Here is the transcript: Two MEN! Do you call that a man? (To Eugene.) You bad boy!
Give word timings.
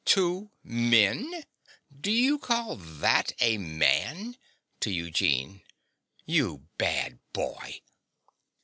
Two 0.03 0.49
MEN! 0.63 1.43
Do 1.95 2.09
you 2.09 2.39
call 2.39 2.75
that 2.75 3.33
a 3.39 3.59
man? 3.59 4.35
(To 4.79 4.89
Eugene.) 4.89 5.61
You 6.25 6.65
bad 6.79 7.19
boy! 7.33 7.81